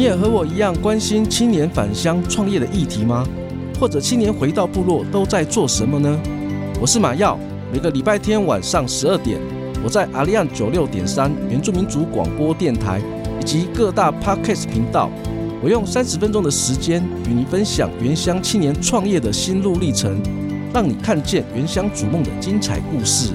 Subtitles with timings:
[0.00, 3.22] 你也和我一样关心青年返乡创业的议题吗？
[3.78, 6.18] 或者青年回到部落都在做什么呢？
[6.80, 7.38] 我是马耀，
[7.70, 9.38] 每个礼拜天晚上十二点，
[9.84, 12.98] 我在阿利安九六点三原住民族广播电台
[13.42, 15.10] 以及各大 Podcast 频道，
[15.62, 20.18] 我用三十分钟的时间与你分享原乡青年创业的心路历程，
[20.72, 23.34] 让你看见原乡逐梦的精彩故事。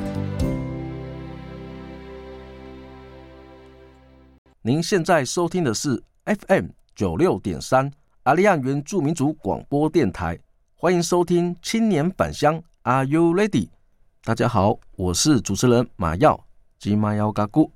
[4.63, 7.91] 您现在收听的是 FM 九六点三
[8.23, 10.35] 阿利亚原住民族广播电台，
[10.73, 13.69] 欢迎收听青年返乡，Are you ready？
[14.23, 16.43] 大家好，我是主持人马耀
[16.79, 17.69] 吉马耀嘎咕。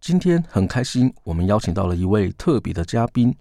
[0.00, 3.36] 今天很开心，我们邀请到了一位特别的嘉宾，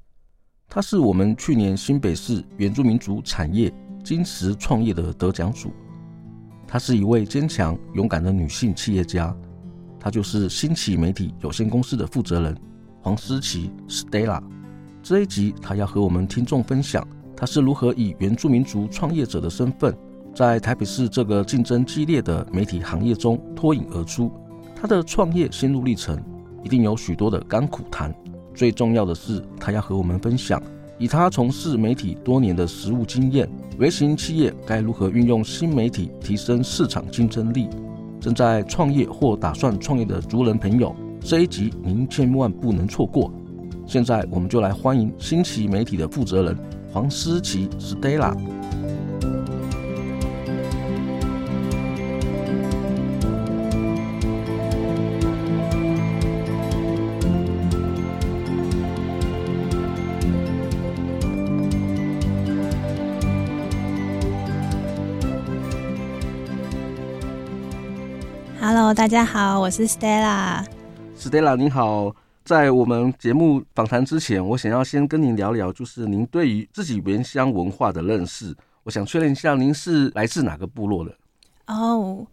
[0.68, 3.74] 他是我们去年新北市原住民族产业
[4.04, 5.72] 金石创业的得奖主，
[6.68, 9.34] 她是一位坚强勇敢的女性企业家，
[9.98, 12.58] 她就是新奇媒体有限公司的负责人。
[13.04, 14.40] 黄思琪 Stella，
[15.02, 19.96] 这一集他要和我们听众分享，他是如何以原住民族创业者的身份，
[20.36, 24.32] 在台北市这个竞争激烈的媒体行业中脱颖而出。
[24.76, 26.24] 他的创业心路历程
[26.64, 28.14] 一定有许多的甘苦谈，
[28.54, 30.62] 最重要的是，他要和我们分享，
[31.00, 37.68] 以他从事媒体多年的实务经验，微型企业该如何运用新媒体提升市场竞争力。
[38.20, 40.96] 正在创业或打算创业的族人朋友。
[41.24, 43.32] 这一集您千万不能错过。
[43.86, 46.58] 现在我们就来欢迎新奇媒体的负责人
[46.92, 48.36] 黄思琪 Stella。
[68.60, 70.81] Hello，大家好，我是 Stella。
[71.22, 78.56] Stella，您好，在我们节目访谈之前，我想要先跟您聊聊，就是您对于自己原乡文化的认识。
[78.82, 81.16] 我想确认一下，您是来自哪个部落的？
[81.68, 82.26] 哦，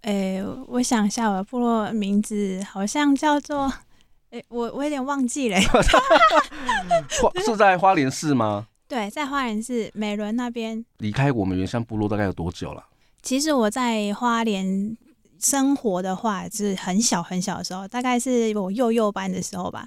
[0.00, 3.72] 诶，我想一下，我的部落名字好像叫做……
[4.30, 5.56] 诶，我我有点忘记了。
[7.46, 8.66] 是在花莲市吗？
[8.88, 10.84] 对，在花莲市美伦那边。
[10.98, 12.84] 离开我们原乡部落大概有多久了？
[13.22, 14.96] 其实我在花莲。
[15.40, 19.86] 生活的话是很小很小的时候，大概是我幼幼班的时候吧。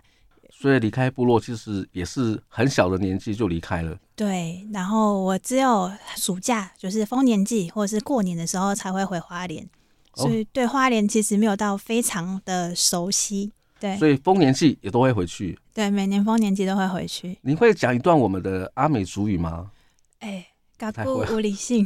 [0.50, 3.96] 所以离开部落其实也是很小的年纪就离开了。
[4.16, 9.68] 对，然后我只有暑假，就是丰年祭或者是过年的时候才会回花莲，
[10.16, 13.52] 所以对花莲其实没有到非常的熟悉。
[13.80, 15.60] 对，所以丰年祭也都会回去。
[15.74, 17.38] 对，每年丰年祭都会回去。
[17.44, 19.70] 你会讲一段我们的阿美族语吗？
[20.20, 20.48] 哎。
[20.78, 21.86] 嘎咕无理性，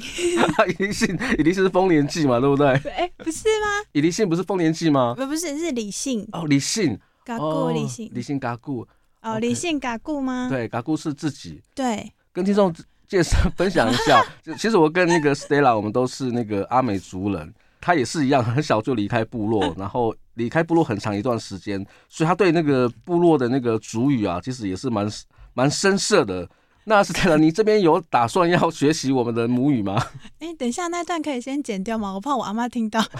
[0.68, 2.68] 以离性，以离是丰年祭嘛， 对不对？
[2.68, 3.88] 哎、欸，不是吗？
[3.94, 5.14] 伊离性不是丰年祭吗？
[5.16, 6.28] 不，不是，是理性。
[6.34, 7.00] 哦，理性。
[7.24, 8.86] 嘎固理性，理性嘎固。
[9.22, 10.48] 哦，理性嘎固吗？
[10.50, 11.62] 对，嘎固是自己。
[11.74, 12.74] 对，跟听众
[13.08, 14.26] 介绍分享一下，
[14.58, 25.08] 其实我跟那个 Stella，我们都是那个阿美族人，他也是一样，很小就离开部落，然后离开部落很长一段时间，所以他对那个部落的那个族语啊，其实也是蛮
[25.54, 26.50] 蛮深色的。
[26.84, 30.04] 那是对了，你这边有打算要学习我们的母语吗？
[30.40, 32.12] 哎、欸，等一下那段可以先剪掉吗？
[32.12, 33.00] 我怕我阿妈听到。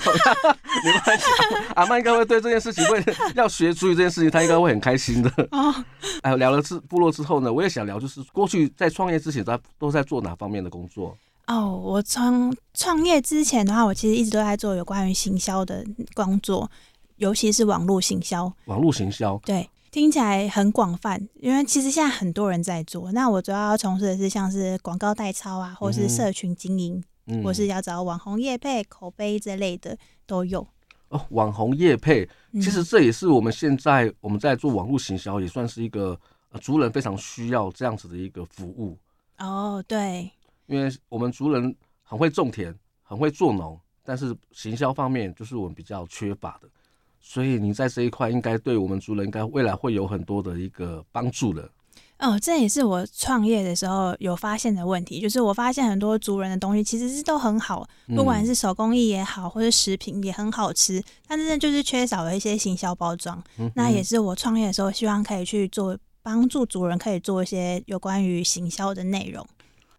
[0.84, 1.26] 没关系，
[1.76, 3.04] 阿妈应该会对这件事情会
[3.36, 5.32] 要学族语这件事情，她应该会很开心的。
[5.52, 5.74] 哦，
[6.24, 11.16] 哎，聊了之部落之后呢，我也想聊，就是过去在创业之前，他都在做哪方面的工作？
[11.46, 15.86] 哦，我从创业之前的话，我其实一直都在做有关于行销的
[16.16, 16.70] 工作，
[17.18, 18.52] 尤其是网络行销。
[18.66, 19.70] 网络行销，对。
[19.92, 23.12] 听起来很广泛，因为其实现在很多人在做。
[23.12, 30.66] 那我主要要从事的是像是广告代操啊，或是社群经营，嗯、或是要找网红业配、口碑之类的都有。
[31.10, 36.18] 哦，网红业配，其实这也是我们现在我们在做网络行销，也算是一个
[36.62, 38.98] 族人非常需要这样子的一个服务。
[39.40, 40.32] 哦，对，
[40.68, 42.74] 因为我们族人很会种田，
[43.04, 46.70] 很会做农，但是行销方面就是我们比较缺乏的。
[47.22, 51.70] 所以你在这一块应该对我们族人应该未来会有很多的一个帮助的。
[52.20, 63.44] 哦，这也是我创业的时候有发现的问题，就是我发现很多族人的东西其实是都很好，不管是手工艺也好，或者食品也很好吃，但是就是缺少了一些行销包装。
[63.58, 63.72] 嗯。
[63.76, 69.44] 那也是我创业的时候希望可以去做，帮助族人可以做一些有关于行销的内容，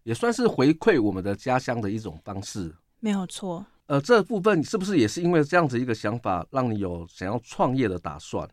[0.03, 2.73] 也算是回馈我们的家乡的一种方式。
[3.01, 3.65] 没有错。
[3.87, 8.47] 呃，这部分是不是也是因为这样子一个想法，让你有想要创业的打算？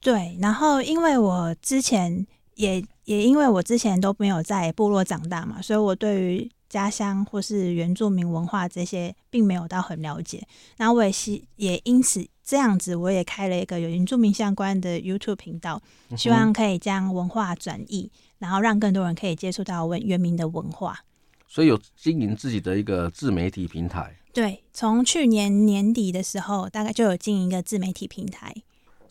[0.00, 2.26] 对，然后因为我之前
[2.56, 10.46] 也也因为我之前都没有在部落长大嘛，所以我对于家乡或是原住民文化这些，并没有到很了解。
[10.76, 15.80] 然后我也希也因此这样子，我也开了一个有原住民相关的 YouTube 频道，
[16.16, 20.98] 希望可以将文化转译，然后让更多人可以接触到文原民的文化。
[21.48, 24.14] 所以有经营自己的一个自媒体平台。
[24.32, 28.54] 对，从去年年底的时候，大概就有经营一个自媒体平台。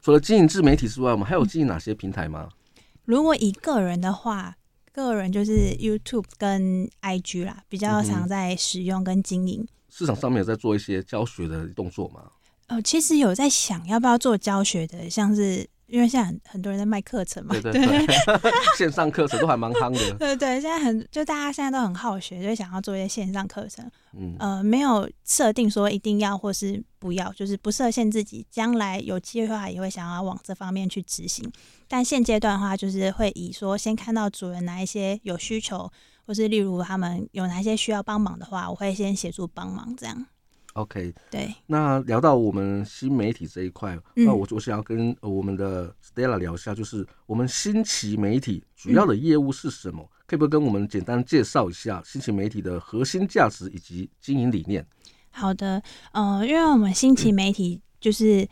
[0.01, 2.49] 除了经营自媒体之外，我们还有经营哪些平台吗？
[2.51, 2.57] 嗯
[3.05, 4.55] 如果以个人的话，
[4.91, 9.67] 个人就是 YouTube 跟 IG 啦，比较常在使用跟经营。
[9.89, 12.31] 市场上面有在做一些教学的动作吗？
[12.67, 15.67] 呃，其实有在想要不要做教学的，像是。
[15.91, 19.99] 因为现在很很多人在卖课程嘛，对对对，对 线上课程都还蛮夯的。
[20.17, 23.85] 对，对对，现在很就大家现在都很好学，就想要做一些线上课程。
[24.13, 31.51] 嗯，呃，没有设定说一定要或是不要，就是不设限自己，将来有机会的话也会想要往这方面去执行。
[31.89, 35.91] 但现阶段的话，就是会以说先看到主人哪一些有需求，
[36.25, 40.25] 或是例如他们有哪些需要帮忙的话，我会先协助帮忙这样。
[40.73, 41.53] OK，对。
[41.67, 50.01] 那聊到我们新媒体这一块，嗯、那我我想要跟我们的 Stella 聊一下，就是我们新奇媒体主要的业务是什么？
[50.01, 54.85] 嗯、可以不可以跟我们简单介绍一下新奇媒体的核心价值以及经营理念？
[55.31, 55.83] 好的，
[56.13, 58.47] 呃，因为我们新奇媒体就是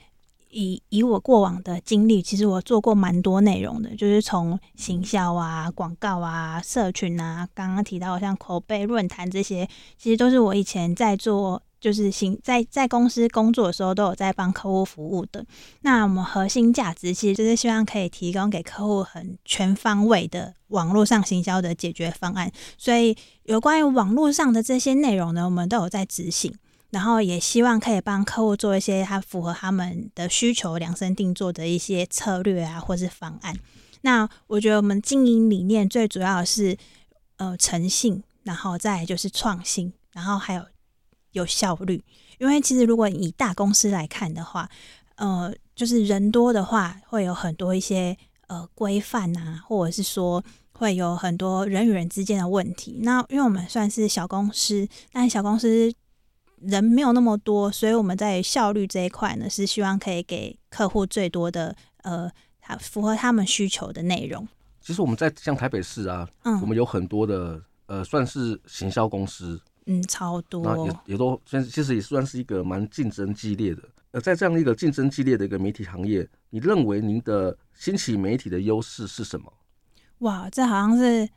[0.49, 9.65] 以、嗯、以我过往的经历，其实我做过蛮多内容的，就是从行销啊、广告啊、社群啊，刚刚提到像口碑论坛这些，
[9.97, 11.63] 其实都是我以前在做。
[11.79, 15.45] 就是行在在公司工作的时候，都有在帮客户服务的。
[15.81, 22.51] 那我们核心价值其实就是希望可以提供给客户很全方位的网络上行销的解决方案。
[22.77, 26.53] 所以有关于网络上的这些内容呢，我们都有在执行。
[26.91, 33.55] 然后也希望可以帮客户做一些他符合他们的需求、量身定做的一些策略啊，或是方案。
[34.01, 36.75] 那我觉得我们经营理念最主要的是
[37.37, 40.65] 呃诚信，然后再就是创新，然后还有。
[41.31, 42.03] 有效率，
[42.37, 44.69] 因为其实如果以大公司来看的话，
[45.15, 48.17] 呃，就是人多的话，会有很多一些
[48.47, 52.99] 呃规范啊，或者是说会有很多人与人之间的问题。
[53.03, 55.93] 那因为我们算是小公司，但小公司
[56.57, 62.31] 人没有那么多，所以我们在效率这一块呢，是希望可以给客户最多的呃，
[62.79, 64.47] 符合他们需求的内容。
[64.81, 69.61] 其实我们在像台北市啊，嗯，我们有很多的呃，算是行销公司。
[69.91, 73.81] 嗯，超多，那也也都，其实也算是一个蛮竞争激烈的。
[74.11, 79.51] 呃，在这样一个竞争激烈的一个媒体行业，你认为您的新奇媒体的优势是什么？
[80.19, 81.27] 哇，这好像是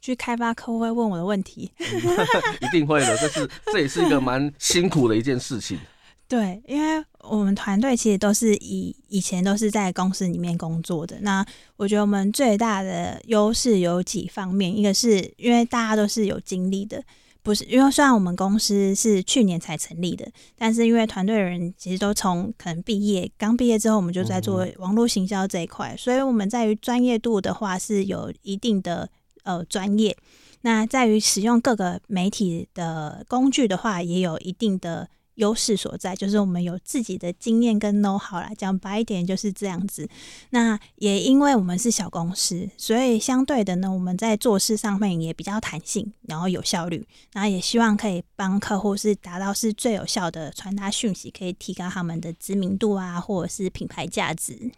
[0.00, 1.70] 去开发客户会问我的问题。
[1.80, 1.86] 嗯、
[2.66, 5.78] 一定会的，这是这也是一个蛮辛苦的一件事情。
[6.26, 11.18] 对，因为我们团队其实都是以以前都是在公司里面工作的。
[11.20, 11.44] 那
[11.76, 17.04] 我觉得我们最大的优势有几方面，一个是因为大家都是有经历的。
[17.42, 29.10] 不是，因为虽然我们公司是去年才成立的，但是因为团队人其实都从可能毕业，刚毕业之后我们就在做网络行销这一块，所以我们在于专业度的话是有一定的
[29.42, 30.16] 呃专业。
[30.60, 35.08] 那在于使用各个媒体的工具的话，也有一定的。
[35.36, 40.08] 优势所在就是我们有自己的经验跟 know how 啦，讲白一点就是这样子。
[40.50, 47.06] 那也因为我们是小公司，所以相对的呢，我们在做事上面也比较弹性，然后有效率。
[47.32, 54.70] 然后也希望可以帮客户是达到是最有效的传达讯息，可以提高他们的知名度啊，或者是品牌价值。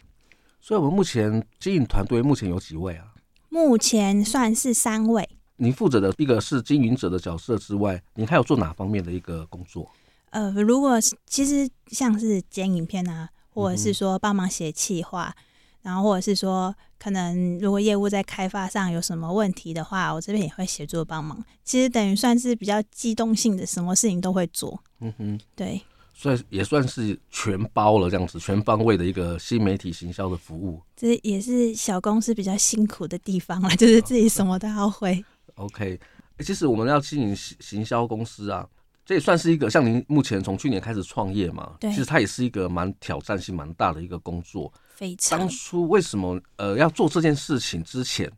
[0.61, 3.13] 所以，我们目前经营团队目前有几位啊？
[3.49, 5.29] 目前算是三位。
[5.57, 9.89] 您负责的一个是经营者的角色之外，您还有做哪方面的一个工作？
[10.35, 15.43] 呃，如果其实像是剪影片啊，或者是说帮忙写企划，嗯、
[15.83, 21.41] 然后或者是说可能如果业务在开发上有什么问题的话，我这边也会协助帮忙。
[21.63, 24.77] 其实等于算是比较机动性的，什么事情都会做。
[24.99, 25.81] 嗯哼，对，
[26.13, 30.83] 所以也算是全包了这样子，全方位的一个新媒体行销的服务。
[30.97, 35.25] 这也是小公司比较辛苦的地方了，就是自己什么都要会。
[35.55, 36.01] OK，
[36.41, 38.69] 其实我们要经营行行销公司啊。
[39.07, 44.73] 这也算是一个像您目前从去年开始创业嘛，对，其实它也是一个蛮挑战性蛮大的一个工作。
[44.95, 45.39] 非常。
[45.39, 48.31] 当初为什么呃要做这件事情之前，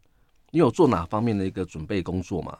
[0.50, 2.58] 你有做哪方面的一个准备工作吗？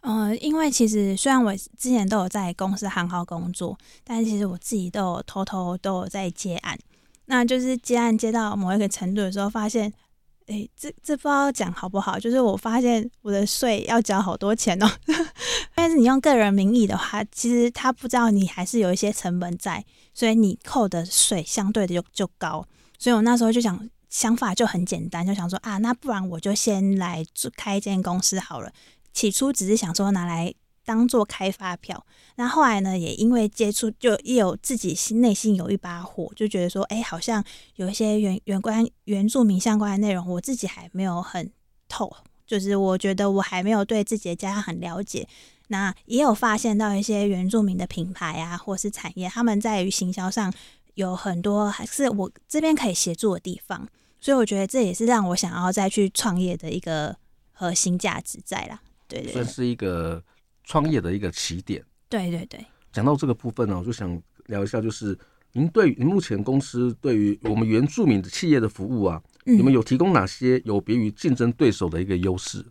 [0.00, 6.78] 呃，因为其实虽然我之前都有在公司行号工作，但是其实我自己都有偷偷都有在接案。
[7.24, 9.92] 那就是接案接到某一个程度的时候，发现。
[10.46, 12.18] 诶、欸，这这不知道讲好不好？
[12.18, 14.88] 就是我发现我的税要交好多钱哦。
[15.74, 19.84] 但是你用个人名义的话，其实他不知道你还是有一些成本在，
[20.14, 22.64] 所以你扣的税相对的就就高。
[22.98, 27.24] 所以我那时候就想，想法就很简单，就想说啊，那不然我就先来
[27.56, 28.72] 开一间公司好了。
[29.12, 30.54] 起初只是想说拿来
[30.86, 32.06] 当做开发票。
[32.36, 41.50] 那后来呢，也因为接触，就也有自己心内心有一把火，就觉得说，哎、欸，好像有一些原原关原住民相关的内容，我自己还没有很
[41.88, 42.10] 透，
[42.46, 45.28] 就是我觉得我还没有对自己的家乡很了解。
[45.68, 50.54] 那也有发现到一些原住民的品牌啊，或是产业，他们在于行销上
[50.94, 53.86] 有很多还是我这边可以协助的地方。
[54.20, 57.16] 所以我觉得这也是让我想要再去创业的一个
[57.52, 60.22] 核心价值在啦，对对，算是一个
[60.66, 61.82] 创业的一个起点。
[62.10, 62.62] 对对对。
[62.92, 65.18] 讲到这个部分呢，我就想聊一下，就是
[65.52, 72.62] 您对您目前公司对于我们原住民的企业的服务啊，你们有提供哪些有别于竞争对手的一个优势？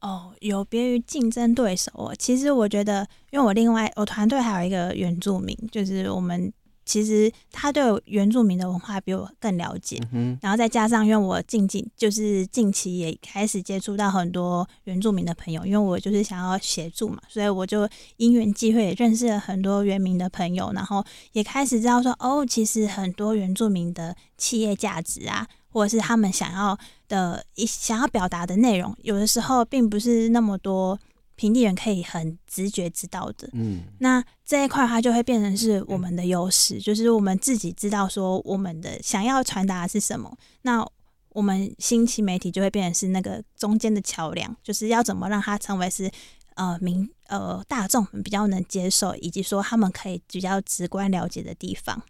[0.00, 6.52] 哦，有别于竞争对手哦，其实我觉得，因为我另外我团队还有一个原住民，就是我们。
[6.84, 17.88] 其实他对原住民的文化比我更了解，嗯、然后再加上因为我近近就是近期也开始接触到很多原住民的朋友，因为我就是想要协助嘛，所以我就
[18.18, 30.98] 因缘际会也认识了很多原民的朋友，然后也开始知道说，哦，其实很多原住民的企业价值啊，或者是他们想要的一想要表达的内容，有的时候并不是那么多。
[31.36, 40.86] 平地人可以很直觉知道的，嗯，那这一块它就会变成是我们的优势，就是我们自己知道说我们的想要传达的是什么，那
[41.30, 46.08] 我们新奇媒体就会变成是那个中间的桥梁，就是要怎么让它成为是
[46.54, 52.00] 呃民呃大众比较能接受，以及说他们可以比较直观了解的地方，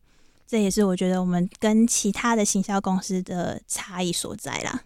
[0.47, 4.83] 这也是我觉得我们跟其他的行销公司的差异所在啦。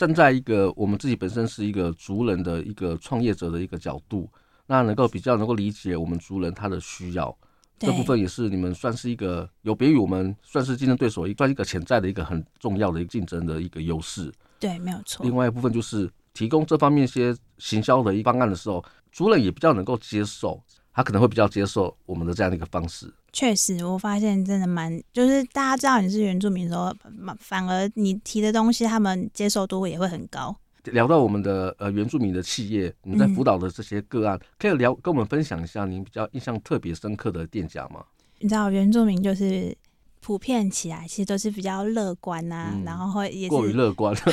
[0.00, 4.26] 站在一个我们自己本身是一个族人的一个创业者的一个角度，
[4.66, 7.36] 那能够比较能够理解我们族人他的需要，
[7.78, 14.32] 这部分也是你们算是一个有别于我们算是竞争对手，一算一个潜在的一个很重要的一个竞争的一个优势。
[14.58, 15.22] 对，没有错。
[15.22, 20.58] 另外一部分就是提供这方面一些行销的一方案的时候，族人也比较能够接受，
[20.94, 23.12] 他可能会比较接受我们的这样的一个方式。
[23.32, 26.92] 确实，我发现真的蛮，就是大家知道你是原住民的时候，
[27.38, 30.56] 反而你提的东西，他们接受度也会很高。
[30.84, 38.02] 聊到我们的呃原住民的企业，你在辅导的这些个案，嗯、可以聊跟我们分享一下您比较印象特别深刻的店家吗？
[38.38, 39.76] 你知道原住民就是
[40.20, 44.14] 普遍起来其实都是比较乐观啊，嗯、然后会也是过于乐观。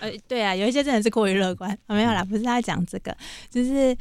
[0.00, 1.78] 呃，对啊，有一些真的是过于乐观。
[1.86, 3.16] 没有啦，不是在讲这个，
[3.48, 3.96] 就是。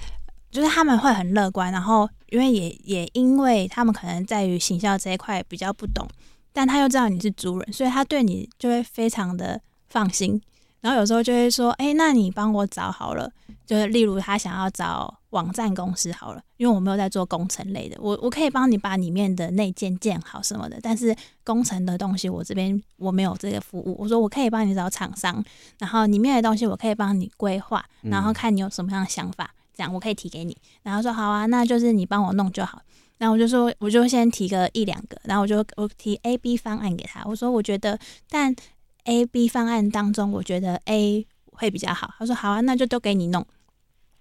[0.52, 6.08] 就是他们会很乐观，然后因为也也因为他们可能在于行销这一块比较不懂，
[6.54, 10.42] 但他又知道你是族人，所以他对你就会非常的放心。
[10.82, 13.30] 然后有时候就会说：“哎，那你帮我找好了。”
[13.68, 23.96] 就是例如他想要找网站公司好了，因为我没有在做工程类的，我我可以帮你把里面的内建建好什么的，但是工程的东西我这边我没有这个服务。
[24.00, 25.44] 我说我可以帮你找厂商，
[25.80, 29.52] 然后里面的东西我可以帮你规划，然后看你有什么样的想法。
[29.54, 32.82] 嗯讲我可以提给你，然后说好啊，那就是你帮我弄就好。
[33.18, 37.24] 然后我就说，我就先提个一两个，然后我就我提 A、B 方案给他。
[37.26, 38.56] 我说我觉得，但
[39.04, 42.14] A、B 方案当中，我觉得 A 会比较好。
[42.18, 43.46] 他说好啊，那就都给你弄。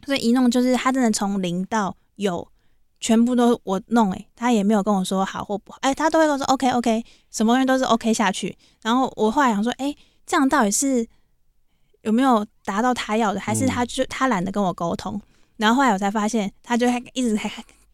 [0.04, 2.48] 所以一弄就是他真的从零到有，
[2.98, 4.10] 全部都我弄。
[4.12, 8.56] 诶，他也没有跟我说好或不好，诶，他都会跟我说 OK OK，什么东西都是 OK 下去。
[8.82, 9.96] 然后我后来想说，诶，
[10.26, 11.06] 这样到底是
[12.02, 15.20] 有没有达到他要的，还是他就他懒得跟我沟通？
[15.58, 17.52] 然后后来我才发现，他就还一直还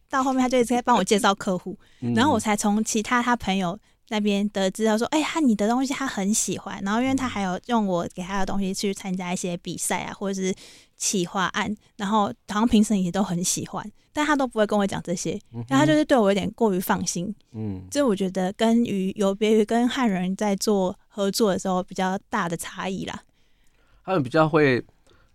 [0.08, 3.76] 到后面，他就一直在帮我介绍客户，嗯、然后我才从其他他朋友
[4.10, 10.54] 那边得知到说，哎、欸，他你的东西他很喜欢，然后因为他还有用我给他的东西去参加一些比赛啊，或者是
[10.96, 23.22] 企划案，然后好像评审也都很喜欢，但他都不会跟我讲这些，然后他就是对我有点过于放心，嗯，这我觉得跟于有别于跟汉人在做合作的时候比较大的差异啦，
[24.04, 24.84] 他们比较会。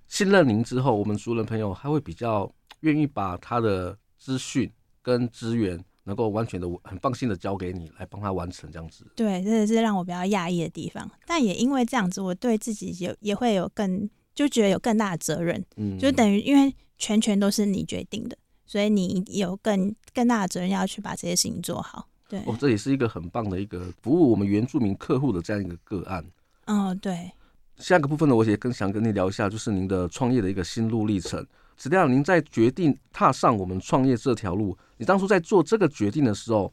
[0.09, 2.51] 信任您之后，我们熟人朋友还会比较
[2.81, 4.69] 愿意把他的资讯
[5.01, 9.05] 跟资源能够完全的很放心的交给你来帮他完成这样子。
[9.15, 11.09] 对，这是让我比较讶异的地方。
[11.27, 15.63] 但也因为这样子，我对自己也也会有更就觉得有更大的责任。
[15.77, 18.35] 嗯，就等于因为全权都是你决定的，
[18.65, 22.07] 所以你有更更大的责任要去把这些事情做好。
[22.27, 26.25] 对，哦，这也是一个很棒的一个服务我们原住民客户的这样一个个案。
[26.65, 27.31] 哦，对。
[27.79, 31.45] 下一个部分呢，我也更想跟你聊一下，就是您的创业的一个心路历程。
[31.77, 36.71] 史蒂亚，您在决定踏上我们创业这条路，你当初在做这个决定的时候，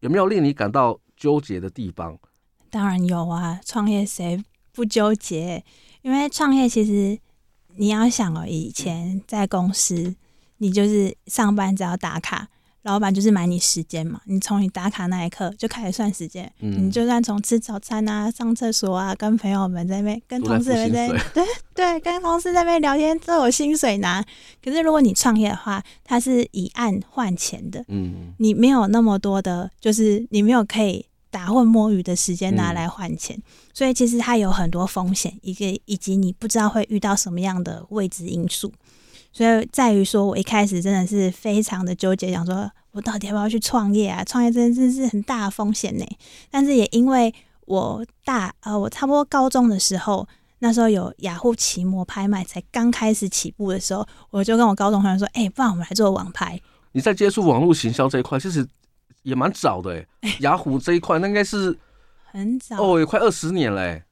[0.00, 2.18] 有没有令你感到纠结的地方？
[2.68, 4.42] 当然有啊，创业谁
[4.72, 5.64] 不纠结？
[6.02, 7.16] 因为创业其实
[7.76, 10.16] 你要想哦，以前在公司，
[10.58, 12.48] 你就是上班只要打卡，
[12.82, 21.44] 老板就是买你时间嘛，你从你打卡那一刻就开始算时间，嗯、你就算从吃早餐啊、上厕所啊、跟朋友们在那边、跟同事们在 对
[21.74, 24.24] 对，跟同事在那边聊天都有薪水拿。
[24.64, 33.42] 可是如果你创业的话，它是以案换钱的，嗯，你没有那么多的，就是你没有可以打混摸鱼的时间拿来换钱，嗯、
[33.74, 38.72] 所以其实它有很多风险，一个以及你不知道会遇到什么样的未知因素。
[39.32, 44.24] 所以在于说，我一开始真的是非常的纠结，想说我到底要不要去创业啊？
[44.24, 46.04] 创业真的是是很大的风险呢。
[46.50, 47.32] 但是也因为
[47.66, 50.26] 我大呃，我差不多高中的时候，
[50.58, 56.60] 那时候有雅虎奇摩拍卖才刚开始起步的时候，我就跟我高中同学说：“哎、欸，不然我们来做网拍。”
[56.92, 58.66] 你在接触网络行销这一块，其实
[59.22, 60.36] 也蛮早的哎。
[60.40, 61.78] 雅虎这一块，那应该是
[62.24, 64.02] 很早哦，也快二十年嘞。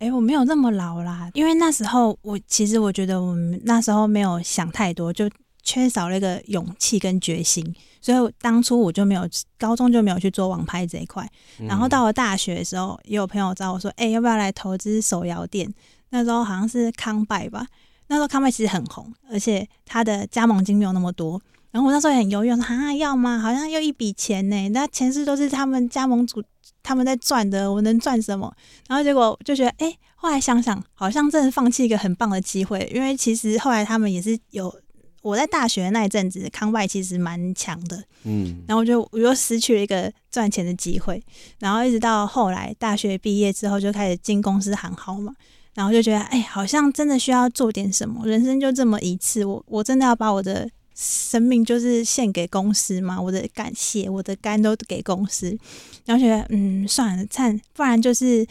[0.00, 5.28] 哎、欸，我没有那么老啦，因为那时候我其实我觉得我们那时候没有想太多，就
[5.62, 7.62] 缺少那个勇气跟决心，
[8.00, 9.28] 所以当初我就没有
[9.58, 11.30] 高中就没有去做网拍这一块。
[11.68, 15.70] 然后到了大学的时候，也有朋友找我说：“哎、欸，要不要来投资手摇店？”
[16.08, 17.66] 那时候好像是康拜吧，
[18.06, 21.38] 那时候康拜其实很红，而且它的加盟金没有那么多。
[21.72, 23.38] 然后我那时候也很犹豫，说：“啊，要吗？
[23.38, 26.42] 好像要一笔钱呢，那前世都是他们加盟组。”
[26.82, 28.52] 他们在赚的，我能赚什么？
[28.88, 34.74] 然后结果就觉得，哎、欸，后来想想，好像真的放弃一个很棒的机会，因为其实后来他们也是有
[35.22, 41.22] 我在大学那一阵子，康外其实蛮强的，嗯，然后就我又失去了一个赚钱的机会，
[41.58, 45.34] 然后一直到后来大学毕业之后，就开始进公司行号嘛，
[45.74, 50.68] 然后就觉得，哎、欸，好像真的需要做点什么，人生就这么一次，我我真的要把我的。
[51.02, 55.58] 生命就是献给公司嘛，我的感谢，我的肝都给公司。
[56.04, 58.46] 然后觉得，嗯，算了，趁不然就是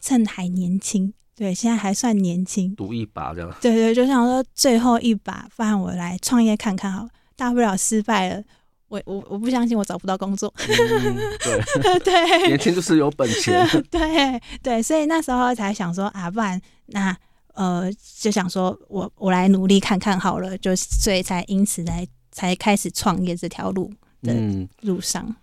[0.00, 3.54] 趁还年轻，对，现在还算年轻，赌一把这样。
[3.60, 7.06] 对对，就想说最后一把，不然我来创业看看好，
[7.36, 8.42] 大不了失败了，
[8.88, 10.52] 我我我不相信我找不到工作。
[10.58, 10.68] 嗯、
[11.78, 13.64] 对 对，年轻就是有本钱。
[13.88, 17.16] 对对，所以那时候才想说啊，不然那。
[17.54, 23.92] 呃，就想说我我来努力看看好了，就所以才因此来才开始创业这条路
[24.22, 24.34] 的
[24.80, 25.22] 路上。
[25.28, 25.36] 嗯、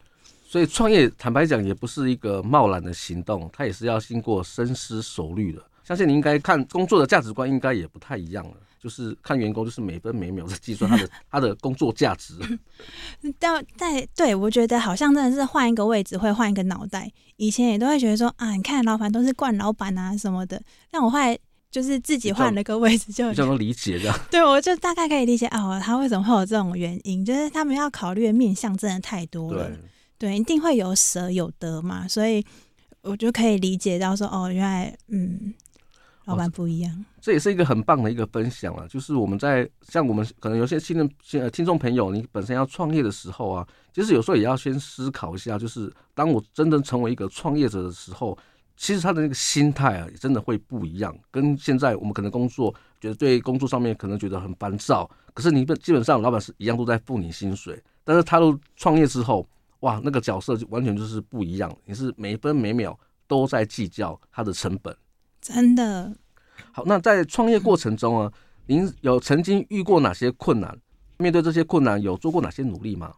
[0.47, 5.63] 所以创业坦白讲也不是一个贸然的行动，它也是要经过深思熟虑的。
[5.83, 12.33] 相信你应该看工作的价值观应该也不太一样了，就是看员工就是每分每秒在计算他的 他的工作价值。
[13.37, 21.37] 但但对我觉得好像真的是换一个位置会换一个脑袋，以前也都会觉得说啊，你看老板都是惯老板啊什么的，但我后来。
[21.71, 24.19] 就是自己换了个位置，就比较能理解这样。
[24.31, 29.67] 对，我就大概可以理解哦，他为什么会有这种原因，就是他们要考虑的面向真的太多了。
[30.17, 32.43] 对，对，一定会有舍有得嘛，所以
[33.01, 35.53] 我就可以理解到说，哦，原来嗯，
[36.25, 36.91] 老板不一样。
[36.91, 48.35] 哦，这也是一个很棒的一个分享啊，就是我们在像我们可能有些新人、呃听众朋友，你本身要创业的时候啊，其实有时候也要先思考一下，就是当我真正成为一个创业者的时候。
[48.81, 51.13] 其实他的那个心态啊，也真的会不一样。
[51.29, 55.07] 跟现在我们可能工作，觉得对工作上面可能觉得很烦躁。
[55.33, 57.77] 可是你基本上老板是一样都在付你薪水。
[58.05, 59.45] 但是他都创业之后，
[59.81, 61.69] 哇，那个角色就完全就是不一样。
[61.83, 64.95] 你是每分每秒都在计较他的成本。
[65.41, 66.15] 真的。
[66.71, 68.31] 好，那在创业过程中啊，
[68.65, 70.79] 您有曾经遇过哪些困难？
[71.17, 73.13] 面对这些困难，有做过哪些努力吗？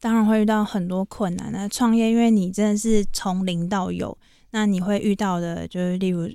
[0.00, 1.52] 当然会遇到很多困难。
[1.52, 4.18] 那创业，因为你真的是从零到有。
[4.56, 6.26] 那你会遇到的，就是例如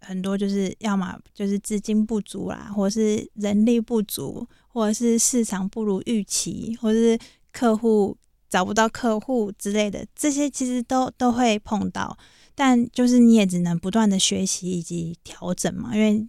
[0.00, 7.16] 很多，就是要么就是资金不足啦，或者是人力不足，或者是市场不如预期，或者是
[7.52, 8.16] 客户
[8.48, 12.18] 找不到客户之类的，这些其实都都会碰到。
[12.56, 16.26] 但就是你也只能不断的学习以及调整嘛，因为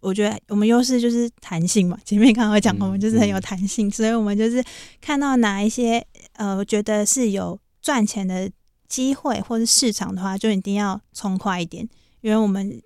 [0.00, 1.98] 我觉得我们优势就是弹性嘛。
[2.02, 4.64] 前面刚刚讲，我们就是很有弹性，所以我们就是
[5.02, 8.50] 看到哪一些呃，我觉得是有赚钱的。
[8.88, 11.86] 机会或者市场的话，就一定要冲快一点，
[12.22, 12.82] 因为我们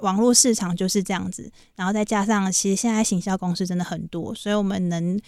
[0.00, 1.50] 网络市场就是这样子。
[1.74, 5.20] 然后再加上，其实现在行销公司真的很多，所以我们能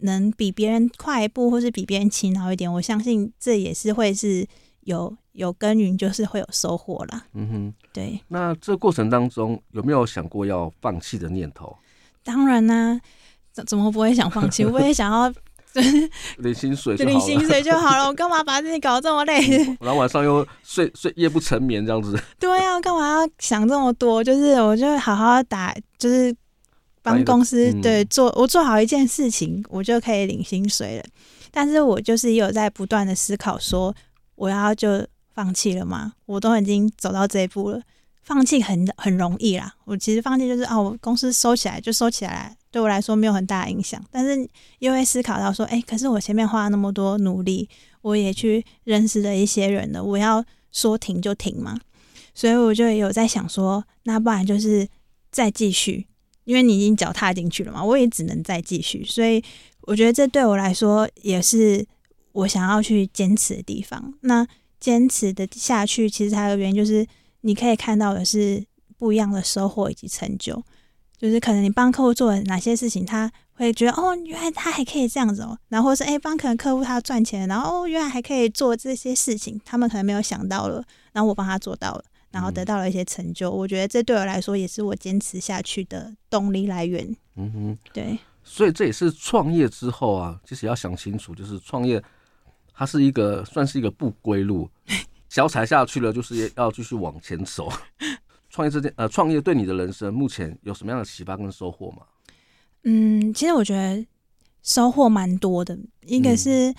[0.00, 4.46] 能比别人快一步，或是比别人勤劳一点，我相信这也是会是
[4.80, 7.26] 有有耕耘，就是会有收获啦。
[7.34, 8.18] 嗯哼，对。
[8.28, 11.76] 那这过程当中有没有想过要放弃的念头？
[12.24, 13.00] 当然啦、啊，
[13.52, 14.64] 怎怎么不会想放弃？
[14.64, 15.32] 我也想要。
[16.38, 18.06] 领薪水就好，领薪水就好了。
[18.06, 19.40] 我干嘛把自己搞这么累？
[19.80, 22.18] 然后晚上又睡睡夜不成眠这样子。
[22.38, 24.22] 对呀，干嘛要想这么多？
[24.22, 26.34] 就是我就好好打，就是
[27.02, 31.04] 帮公司对做，我做好一件事情，我就可以领薪水了。
[31.50, 33.94] 但是我就是也有在不断的思考，说
[34.34, 36.12] 我要就放弃了吗？
[36.26, 37.80] 我都已经走到这一步了，
[38.28, 39.74] 放弃很很容易啦。
[39.86, 44.46] 我其实放弃就是哦，我公司收起来就收起来，对我来说没有很大影响，但是
[44.80, 47.66] 又会思考到说，哎，可是我前面花了那么多努力，
[48.02, 51.80] 我也去认识了一些人了，我要说停就停嘛，
[52.34, 54.86] 所以我就有在想说，那不然就是
[55.32, 56.06] 再继续，
[56.44, 59.42] 因为你已经脚踏进去了嘛，我也只能再继续，所以
[59.80, 61.86] 我觉得这对我来说也是
[62.32, 64.12] 我想要去坚持的地方。
[64.20, 64.46] 那
[64.78, 67.06] 坚持的下去，其实还有原因就是
[67.40, 68.64] 你可以看到的是
[68.96, 70.62] 不一样的收获以及成就。
[71.16, 75.58] 就是可能你帮客户做了哪些事情，他会觉得哦，原来他还可以这样子哦。
[75.68, 83.50] 然后是哎，帮可能客户他赚钱，然后哦，原来还可以做这些事情，他们可能没有想到了，然后我帮他做到了，然后得到了一些成就。
[83.50, 87.16] 嗯、我觉得这对我来说也是我坚持下去的动力来源。
[87.34, 88.16] 嗯哼，对。
[88.44, 92.00] 所以这也是创业之后啊，其实要想清楚，就是创业
[92.72, 94.70] 它是一个算是一个不归路，
[95.38, 97.72] 脚踩下去了，就是要继续往前走。
[98.50, 101.98] 创业这件呃，创业对你的人生目前有什么样的启发跟收获吗？
[102.82, 104.04] 嗯，其实我觉得
[104.64, 105.78] 收获蛮多的。
[106.04, 106.74] 一个是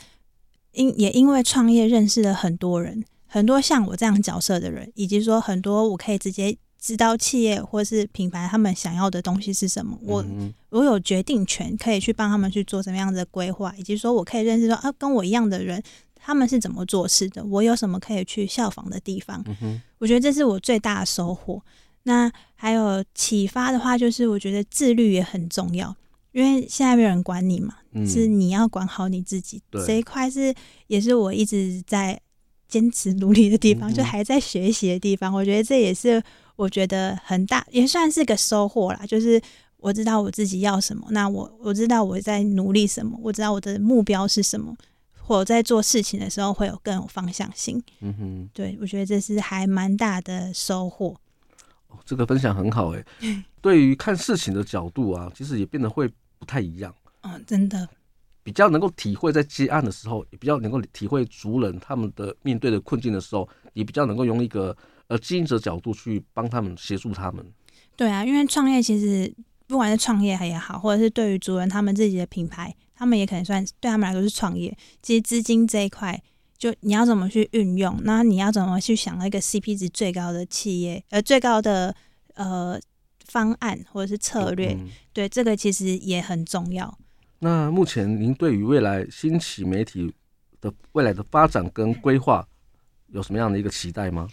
[0.74, 10.26] 因也因为创业认识了很多人，很多像我这样角色的人，以及说很多我可以直接知道企业或是品牌他们想要的东西是什么，我
[10.72, 15.82] 我有决定权，可以去帮他们去做什么样的规划，以及说我可以认识说啊，跟我一样的人。
[16.21, 17.43] 他们是怎么做事的？
[17.45, 19.43] 我有什么可以去效仿的地方？
[19.62, 21.62] 嗯，我觉得这是我最大的收获。
[22.03, 25.95] 那还有启发的话，就是我觉得自律也很重要，
[26.32, 29.62] 因为现在没有人管你嘛，嗯、是你要管好你自己。
[29.86, 30.53] 这一块是
[30.88, 32.19] 也是我一直在
[32.67, 35.34] 坚持努力的地方，嗯、就还在学习的地方。
[35.34, 36.21] 我觉得这也是
[36.55, 39.01] 我觉得很大，也算是个收获啦。
[39.05, 39.39] 就是
[39.77, 44.75] 我知道我自己要什么，那我我知道我在努力什么，我知道我的目标是什么。
[45.38, 47.82] 我在做事情的时候会有更有方向性。
[48.00, 51.15] 嗯哼，对，我觉得这是还蛮大的收获。
[51.88, 53.06] 哦，这个分享很好哎。
[53.62, 56.94] 对于看事情的角度啊，其实也变得会不太一样。
[57.22, 57.88] 嗯，真的。
[58.42, 64.76] 比较能够体会在接案的时候，也比较能够体会族人他们的面对的困境的时候，也比较能够用一个
[65.08, 67.46] 呃经营者角度去帮他们协助他们。
[67.96, 69.32] 对啊，因为创业其实
[69.69, 72.75] 不管是创业也好，或者是对于族人他们自己的品牌。
[72.95, 74.77] 他们也可能算对他们来说是创业。
[75.01, 76.21] 其实资金这一块，
[76.58, 81.95] 就你要怎么去运用，那你要怎么去想一个 CP 值最高的企业，呃，最高的
[82.34, 82.77] 呃
[83.25, 86.97] 方案或者是策略，嗯、对这个其实也很重要。
[87.39, 90.13] 那目前您对于未来新奇媒体
[90.60, 92.45] 的未来的发展跟规划
[93.13, 94.27] 有什么样的一个期待吗？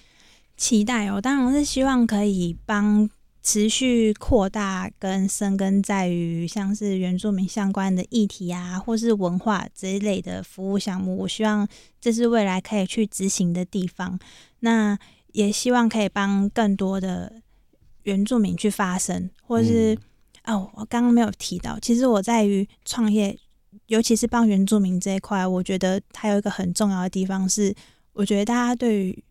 [0.57, 3.09] 期待哦，当然是希望可以帮。
[3.47, 11.65] 持续扩大跟深耕在于像是原住民相关的议题啊，或是文化这一类的服务项目，我希望
[12.01, 14.19] 这是未来可以去执行的地方。
[14.59, 14.99] 那
[15.31, 17.41] 也希望可以帮更多的
[18.03, 19.97] 原住民去发声，或是、
[20.43, 23.39] 嗯、哦，我刚刚没有提到，其实我在于创业，
[23.87, 27.73] 尤其是帮原住民这一块，我觉得还有一个很重要的地方是，
[28.13, 29.23] 我觉得大家对于。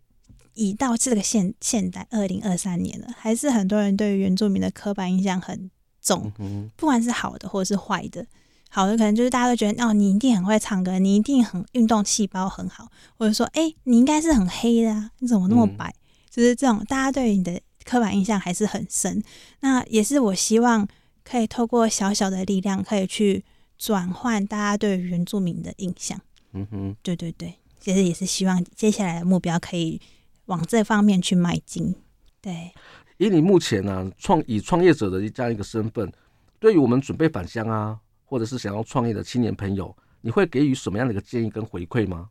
[0.56, 5.70] 已到这个现现代二零二三年了，还是很多人对于原住民的刻板印象很
[6.02, 6.32] 重，
[6.76, 8.26] 不管是好的或者是坏的。
[8.70, 15.94] 好的可能就是大家都觉得哦，你一定很会唱歌，你一定很运动细胞很好，或者说哎，你应该是很黑的啊，你怎么那么白？
[16.30, 19.24] 就是这种大家对于你的刻板印象还是很深。
[19.62, 20.86] 那也是我希望
[21.24, 23.46] 可以透过小小的力量，可以去
[23.78, 26.20] 转换大家对于原住民的印象。
[26.52, 30.02] 嗯哼，对对对，其实也是希望接下来的目标可以。
[30.46, 31.96] 往这方面去迈进，
[32.42, 32.72] 对。
[33.18, 36.12] 以你目前呢、啊，创以创业者的这样一个身份，
[36.60, 42.30] 对于我们准备返乡啊，或者是想要创业的青年朋友，你会给予什么样的一个建议跟回馈吗？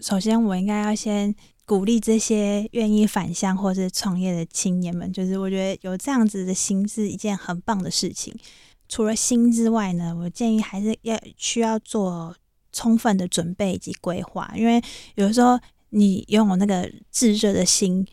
[0.00, 1.32] 首先，我应该要先
[1.64, 8.34] 鼓励这些愿意返乡或是创业的青年们，就是我觉得有这样子的心是一件很棒的事情。
[8.88, 12.34] 除了心之外呢，我建议还是要需要做
[12.72, 14.82] 充分的准备以及规划，因为
[15.14, 15.56] 有时候。
[15.90, 18.06] 你拥有那个炙热的心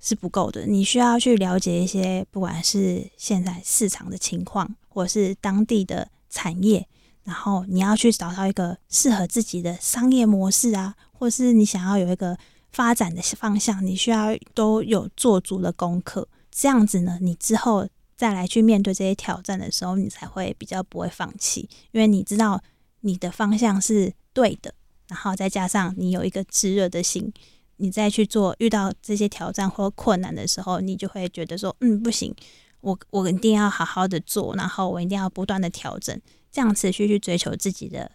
[0.00, 6.86] 是不够的，你需要去了解一些，不管是现在市场的情况，或是当地的产业，
[7.24, 12.38] 然后你要去找到一个适合自己的商业模式啊，或是你想要有一个
[12.70, 16.28] 发展的方向，你需要都有做足了功课。
[16.50, 17.86] 这样子呢，你之后
[18.16, 22.60] 再来去面对这些挑战的时候，你才会比较不会放弃，因为你知道
[23.00, 24.74] 你的方向是对的。
[25.08, 27.32] 然后再加上你有一个炙热的心，
[27.76, 32.34] 你再去做遇到这些挑战或困难的时候，你就会觉得说，嗯，不行，
[32.80, 38.10] 我我一定要好好的做，然后我一定要不断的调整，这样持续去追求自己的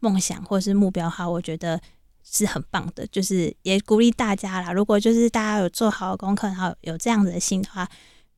[0.00, 1.80] 梦想或是目标哈，我觉得
[2.22, 3.06] 是很棒的。
[3.08, 7.88] 就是也鼓励大家啦，如果就是大家有做好功课，然后有这样子的心的话，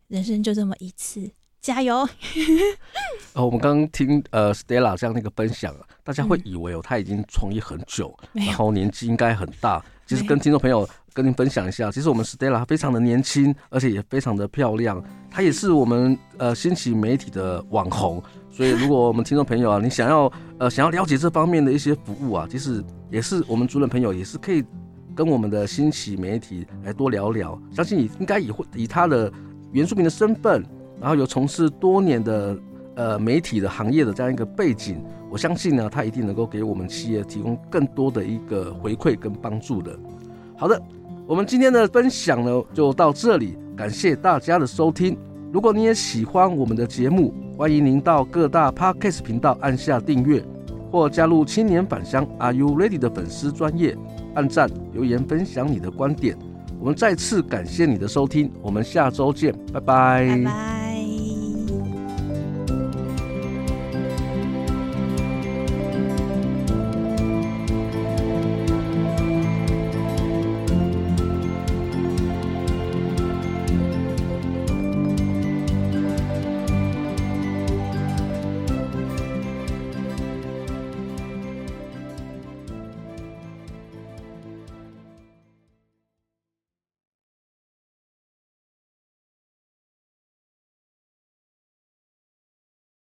[0.06, 1.96] 人生就这么一次，加油！
[3.34, 9.84] 哦， 我们刚刚听呃 Stella 这样的一个分享啊，大家会以为哦，他已经创业很久，嗯、然后年纪应该很大。
[10.06, 15.02] 其实跟听众朋友跟您分享一下，其实我们 Stella 非常的年轻，而且也非常的漂亮。
[15.30, 24.64] 她也是我们呃新奇媒体的网红，所以如果我们听众朋友啊，你想要呃想要了解这方面的一些服务啊，其实也是我们主任朋友也是可以
[25.14, 27.60] 跟我们的新奇媒体来多聊聊。
[27.74, 29.30] 相信你应该也会以他的
[29.72, 30.64] 原住民的身份。
[31.00, 32.58] 然后有从事多年的
[32.94, 39.96] 呃媒体的行业的这样一个背景，我相信呢，他一定能够给我们企业提供更多的一个回馈跟帮助的。
[40.56, 40.80] 好的，
[41.26, 45.16] 我们今天的分享呢就到这里，感谢大家的收听。
[45.52, 50.44] 如果你也喜欢我们的节目，欢迎您到各大 Podcast 频道按下订阅，
[50.90, 53.96] 或加入青年返乡 Are You Ready 的粉丝专业，
[54.34, 56.36] 按赞留言分享你的观点。
[56.80, 60.67] 我们再次感谢你的收听，我们下周见，拜拜。